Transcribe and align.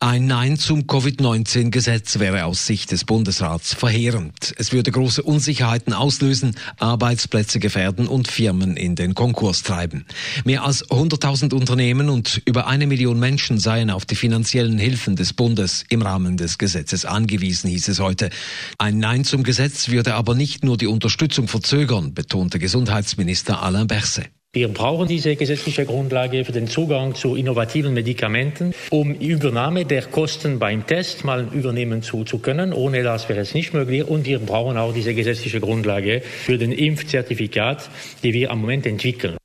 Ein 0.00 0.26
Nein 0.26 0.58
zum 0.58 0.86
Covid-19-Gesetz 0.86 2.18
wäre 2.18 2.44
aus 2.44 2.66
Sicht 2.66 2.90
des 2.90 3.04
Bundesrats 3.04 3.74
verheerend. 3.74 4.52
Es 4.58 4.72
würde 4.72 4.90
große 4.90 5.22
Unsicherheiten 5.22 5.92
auslösen, 5.92 6.56
Arbeitsplätze 6.78 7.58
gefährden 7.58 8.08
und 8.08 8.28
Firmen 8.28 8.76
in 8.76 8.96
den 8.96 9.14
Konkurs 9.14 9.62
treiben. 9.62 10.04
Mehr 10.44 10.64
als 10.64 10.84
100.000 10.88 11.54
Unternehmen 11.54 12.08
und 12.10 12.42
über 12.44 12.66
eine 12.66 12.86
Million 12.86 13.18
Menschen 13.18 13.58
seien 13.58 13.90
auf 13.90 14.04
die 14.04 14.16
finanziellen 14.16 14.78
Hilfen 14.78 15.16
des 15.16 15.32
Bundes 15.32 15.84
im 15.88 16.02
Rahmen 16.02 16.36
des 16.36 16.58
Gesetzes 16.58 17.04
angewiesen, 17.04 17.70
hieß 17.70 17.88
es 17.88 18.00
heute. 18.00 18.30
Ein 18.78 18.98
Nein 18.98 19.24
zum 19.24 19.42
Gesetz 19.42 19.88
würde 19.88 20.14
aber 20.14 20.34
nicht 20.34 20.64
nur 20.64 20.76
die 20.76 20.86
Unterstützung 20.86 21.48
verzögern, 21.48 22.14
betonte 22.14 22.58
Gesundheitsminister 22.58 23.62
Alain 23.62 23.86
Berset. 23.86 24.30
Wir 24.54 24.68
brauchen 24.68 25.08
diese 25.08 25.34
gesetzliche 25.34 25.84
Grundlage 25.84 26.44
für 26.44 26.52
den 26.52 26.68
Zugang 26.68 27.16
zu 27.16 27.34
innovativen 27.34 27.92
Medikamenten, 27.92 28.72
um 28.90 29.12
Übernahme 29.12 29.84
der 29.84 30.02
Kosten 30.02 30.60
beim 30.60 30.86
Test 30.86 31.24
mal 31.24 31.48
übernehmen 31.52 32.02
zu, 32.02 32.22
zu 32.22 32.38
können. 32.38 32.72
Ohne 32.72 33.02
das 33.02 33.28
wäre 33.28 33.40
es 33.40 33.52
nicht 33.52 33.74
möglich. 33.74 34.04
Und 34.04 34.26
wir 34.26 34.38
brauchen 34.38 34.76
auch 34.76 34.94
diese 34.94 35.12
gesetzliche 35.12 35.58
Grundlage 35.58 36.20
für 36.20 36.56
den 36.56 36.70
Impfzertifikat, 36.70 37.90
die 38.22 38.32
wir 38.32 38.52
am 38.52 38.60
Moment 38.60 38.86
entwickeln. 38.86 39.36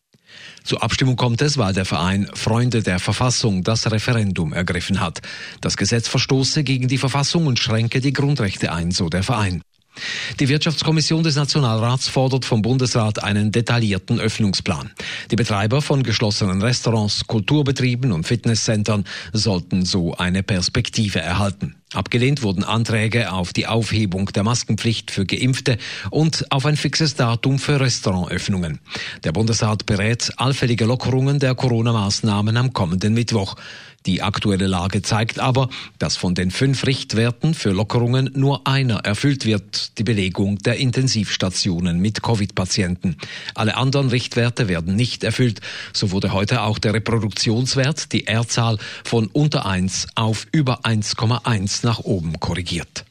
Zur 0.63 0.83
Abstimmung 0.83 1.15
kommt 1.15 1.41
es, 1.41 1.57
weil 1.57 1.73
der 1.73 1.85
Verein 1.85 2.29
Freunde 2.35 2.83
der 2.83 2.99
Verfassung 2.99 3.63
das 3.63 3.91
Referendum 3.91 4.53
ergriffen 4.53 5.01
hat. 5.01 5.21
Das 5.59 5.75
Gesetz 5.75 6.07
verstoße 6.07 6.63
gegen 6.63 6.87
die 6.87 6.99
Verfassung 6.99 7.47
und 7.47 7.57
schränke 7.57 7.99
die 7.99 8.13
Grundrechte 8.13 8.71
ein, 8.71 8.91
so 8.91 9.09
der 9.09 9.23
Verein. 9.23 9.63
Die 10.39 10.49
Wirtschaftskommission 10.49 11.23
des 11.23 11.35
Nationalrats 11.35 12.07
fordert 12.07 12.45
vom 12.45 12.61
Bundesrat 12.61 13.23
einen 13.23 13.51
detaillierten 13.51 14.19
Öffnungsplan. 14.19 14.91
Die 15.31 15.35
Betreiber 15.35 15.81
von 15.81 16.03
geschlossenen 16.03 16.61
Restaurants, 16.61 17.27
Kulturbetrieben 17.27 18.11
und 18.11 18.25
Fitnesscentern 18.25 19.05
sollten 19.33 19.85
so 19.85 20.15
eine 20.15 20.43
Perspektive 20.43 21.19
erhalten. 21.19 21.75
Abgelehnt 21.95 22.43
wurden 22.43 22.63
Anträge 22.63 23.31
auf 23.31 23.51
die 23.51 23.65
Aufhebung 23.65 24.27
der 24.27 24.43
Maskenpflicht 24.43 25.09
für 25.09 25.25
Geimpfte 25.25 25.79
und 26.11 26.51
auf 26.51 26.67
ein 26.67 26.77
fixes 26.77 27.15
Datum 27.15 27.57
für 27.57 27.79
Restaurantöffnungen. 27.79 28.79
Der 29.23 29.31
Bundesrat 29.31 29.87
berät 29.87 30.31
allfällige 30.37 30.85
Lockerungen 30.85 31.39
der 31.39 31.55
Corona-Maßnahmen 31.55 32.57
am 32.57 32.73
kommenden 32.73 33.15
Mittwoch. 33.15 33.55
Die 34.05 34.21
aktuelle 34.21 34.67
Lage 34.67 35.01
zeigt 35.01 35.39
aber, 35.39 35.69
dass 35.97 36.15
von 36.15 36.33
den 36.33 36.51
fünf 36.51 36.85
Richtwerten 36.85 37.53
für 37.53 37.71
Lockerungen 37.71 38.31
nur 38.33 38.65
einer 38.65 38.99
erfüllt 38.99 39.45
wird, 39.45 39.97
die 39.97 40.03
Belegung 40.03 40.57
der 40.59 40.77
Intensivstationen 40.77 41.99
mit 41.99 42.23
Covid-Patienten. 42.23 43.17
Alle 43.55 43.75
anderen 43.75 44.09
Richtwerte 44.09 44.69
werden 44.69 44.95
nicht 44.95 45.25
erfüllt. 45.25 45.59
So 45.91 46.11
wurde 46.11 46.31
heute 46.31 46.61
auch 46.61 46.79
der 46.79 46.93
Reproduktionswert, 46.93 48.13
die 48.13 48.25
R-Zahl, 48.25 48.77
von 49.03 49.27
unter 49.27 49.65
1 49.65 50.07
auf 50.15 50.47
über 50.53 50.85
1,1 50.85 51.78
nach 51.83 51.99
oben 51.99 52.39
korrigiert. 52.39 53.05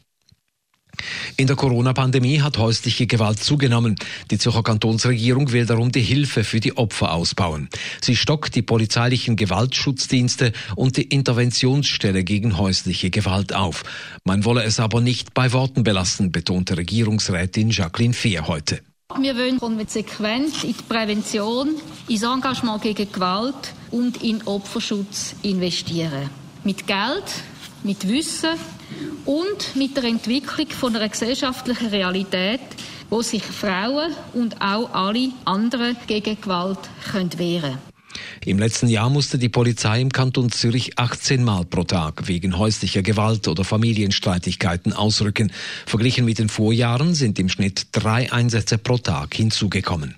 In 1.37 1.47
der 1.47 1.57
Corona-Pandemie 1.57 2.41
hat 2.41 2.59
häusliche 2.59 3.07
Gewalt 3.07 3.39
zugenommen. 3.43 3.97
Die 4.31 4.39
Zürcher 4.39 4.63
Kantonsregierung 4.63 5.53
will 5.53 5.67
darum 5.67 5.93
die 5.93 6.01
Hilfe 6.01 6.45
für 6.45 6.61
die 6.61 6.77
Opfer 6.77 7.13
ausbauen. 7.13 7.69
Sie 8.01 8.17
stockt 8.17 8.55
die 8.55 8.63
polizeilichen 8.63 9.37
Gewaltschutzdienste 9.37 10.53
und 10.77 10.97
die 10.97 11.03
Interventionsstelle 11.03 12.25
gegen 12.25 12.59
häusliche 12.59 13.11
Gewalt 13.11 13.55
auf. 13.55 13.85
Man 14.25 14.45
wolle 14.45 14.65
es 14.65 14.81
aber 14.81 15.01
nicht 15.01 15.35
bei 15.35 15.53
Worten 15.53 15.85
belassen, 15.85 16.33
betonte 16.33 16.77
Regierungsrätin 16.77 17.71
Jacqueline 17.71 18.15
Fehr 18.15 18.49
heute. 18.49 18.81
Wir 19.21 19.37
wollen 19.37 19.59
konsequent 19.59 20.65
in 20.65 20.75
die 20.75 20.83
Prävention, 20.87 21.77
ins 22.09 22.23
Engagement 22.23 22.83
gegen 22.83 23.11
Gewalt 23.11 23.73
und 23.91 24.23
in 24.23 24.47
Opferschutz 24.47 25.35
investieren. 25.43 26.29
Mit 26.63 26.87
Geld, 26.87 27.25
mit 27.85 28.09
Wissen 28.09 28.51
und 29.25 29.77
mit 29.77 29.97
der 29.97 30.05
Entwicklung 30.05 30.69
von 30.69 30.97
einer 30.97 31.09
gesellschaftlichen 31.09 31.89
Realität, 31.89 32.61
wo 33.11 33.23
sich 33.23 33.43
Frauen 33.43 34.13
und 34.35 34.61
auch 34.61 34.93
alle 34.93 35.31
anderen 35.45 35.97
gegen 36.07 36.41
Gewalt 36.41 36.81
können 37.11 37.39
wehren 37.39 37.79
im 38.45 38.59
letzten 38.59 38.89
Jahr 38.89 39.11
musste 39.11 39.39
die 39.39 39.49
Polizei 39.49 40.01
im 40.01 40.11
Kanton 40.11 40.51
Zürich 40.51 40.99
18 40.99 41.43
Mal 41.45 41.65
pro 41.65 41.85
Tag 41.85 42.29
wegen 42.29 42.59
häuslicher 42.59 43.03
Gewalt 43.03 43.49
oder 43.49 43.65
Familienstreitigkeiten 43.65 44.93
ausrücken. 44.93 45.53
Verglichen 45.87 46.25
mit 46.25 46.39
den 46.39 46.49
Vorjahren 46.49 47.15
sind 47.15 47.39
im 47.39 47.49
Schnitt 47.49 47.89
drei 47.93 48.33
Einsätze 48.33 48.79
pro 48.79 48.99
Tag 48.99 49.35
hinzugekommen. 49.35 50.15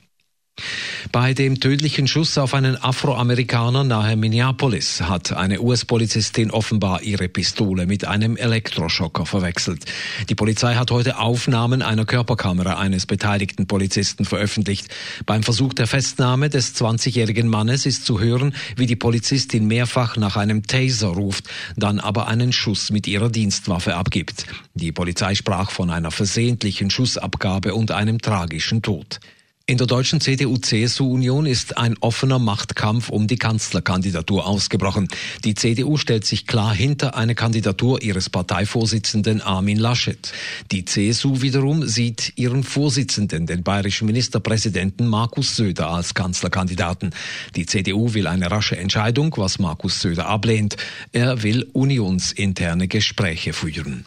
Bei 1.13 1.35
dem 1.35 1.59
tödlichen 1.59 2.07
Schuss 2.07 2.37
auf 2.39 2.55
einen 2.55 2.77
Afroamerikaner 2.77 3.85
nahe 3.85 4.17
Minneapolis 4.17 5.01
hat 5.01 5.33
eine 5.33 5.61
US-Polizistin 5.61 6.51
offenbar 6.51 7.03
ihre 7.03 7.29
Pistole 7.29 7.87
mit 7.87 8.05
einem 8.05 8.37
Elektroschocker 8.37 9.27
verwechselt. 9.27 9.87
Die 10.29 10.35
Polizei 10.35 10.75
hat 10.75 10.91
heute 10.91 11.19
Aufnahmen 11.19 11.83
einer 11.83 12.05
Körperkamera 12.05 12.79
eines 12.79 13.07
beteiligten 13.07 13.67
Polizisten 13.67 14.25
veröffentlicht. 14.25 14.89
Beim 15.27 15.43
Versuch 15.43 15.73
der 15.73 15.87
Festnahme 15.87 16.51
des 16.51 16.77
20-jährigen 16.77 17.49
Mannes 17.49 17.87
ist 17.87 18.05
zu 18.05 18.21
hören, 18.21 18.55
wie 18.77 18.87
die 18.87 18.97
Polizistin 18.97 19.67
mehrfach 19.67 20.17
nach 20.17 20.37
einem 20.37 20.65
Taser 20.65 21.09
ruft, 21.09 21.49
dann 21.77 21.99
aber 21.99 22.29
einen 22.29 22.53
Schuss 22.53 22.91
mit 22.91 23.09
ihrer 23.09 23.31
Dienstwaffe 23.31 23.97
abgibt. 23.97 24.47
Die 24.75 24.93
Polizei 24.93 25.35
sprach 25.35 25.71
von 25.71 25.91
einer 25.91 26.11
versehentlichen 26.11 26.91
Schussabgabe 26.91 27.75
und 27.75 27.91
einem 27.91 28.21
tragischen 28.21 28.83
Tod. 28.83 29.19
In 29.71 29.79
der 29.79 29.87
deutschen 29.87 30.21
CDU-CSU-Union 30.21 31.47
ist 31.47 31.79
ein 31.79 31.97
offener 32.01 32.41
Machtkampf 32.41 33.09
um 33.09 33.29
die 33.29 33.37
Kanzlerkandidatur 33.37 34.45
ausgebrochen. 34.45 35.07
Die 35.45 35.55
CDU 35.55 35.97
stellt 35.97 36.25
sich 36.25 36.49
klar 36.49 36.75
hinter 36.75 37.15
eine 37.15 37.37
Kandidatur 37.37 38.03
ihres 38.03 38.31
Parteivorsitzenden 38.31 39.41
Armin 39.41 39.79
Laschet. 39.79 40.33
Die 40.73 40.85
CSU 40.85 41.41
wiederum 41.41 41.87
sieht 41.87 42.33
ihren 42.35 42.65
Vorsitzenden, 42.65 43.47
den 43.47 43.63
bayerischen 43.63 44.07
Ministerpräsidenten 44.07 45.07
Markus 45.07 45.55
Söder, 45.55 45.91
als 45.91 46.15
Kanzlerkandidaten. 46.15 47.15
Die 47.55 47.65
CDU 47.65 48.13
will 48.13 48.27
eine 48.27 48.51
rasche 48.51 48.77
Entscheidung, 48.77 49.33
was 49.37 49.61
Markus 49.61 50.01
Söder 50.01 50.27
ablehnt. 50.27 50.79
Er 51.13 51.45
will 51.45 51.69
unionsinterne 51.73 52.89
Gespräche 52.89 53.53
führen. 53.53 54.05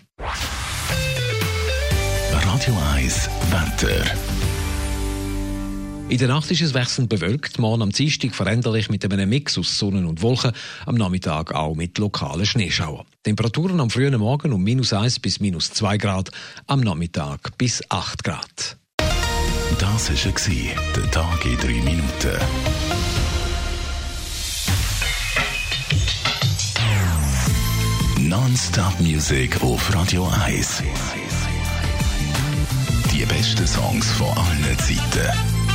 Radio 2.34 2.78
1 2.98 3.30
Wetter. 3.50 4.04
In 6.14 6.20
der 6.20 6.28
Nacht 6.28 6.52
ist 6.52 6.62
es 6.62 6.76
wechselnd 6.76 7.10
bewölkt, 7.10 7.58
morgen 7.58 7.82
am 7.82 7.90
Dienstag 7.90 8.36
veränderlich 8.36 8.88
mit 8.88 9.04
einem 9.04 9.28
Mix 9.28 9.58
aus 9.58 9.80
Sonne 9.80 10.08
und 10.08 10.22
Wolken, 10.22 10.52
am 10.86 10.94
Nachmittag 10.94 11.56
auch 11.56 11.74
mit 11.74 11.98
lokalen 11.98 12.46
Schneeschauern. 12.46 13.08
Temperaturen 13.24 13.80
am 13.80 13.90
frühen 13.90 14.16
Morgen 14.20 14.54
um 14.54 14.64
minus 14.64 14.94
1 14.94 15.22
bis 15.22 15.40
minus 15.40 15.72
2 15.72 15.98
Grad, 15.98 16.30
am 16.68 16.82
Nachmittag 16.82 17.58
bis 17.58 17.82
8 17.90 18.24
Grad. 18.24 18.78
Das 19.80 20.12
war 20.12 20.94
der 20.96 21.10
Tag 21.10 21.46
in 21.46 21.58
3 21.58 21.68
Minuten. 21.82 22.38
Non-Stop 28.20 29.00
Music 29.00 29.64
auf 29.64 29.92
Radio 29.96 30.32
1. 30.46 30.84
Die 33.12 33.26
besten 33.26 33.66
Songs 33.66 34.12
von 34.12 34.28
allen 34.28 34.78
Zeiten 34.78 35.53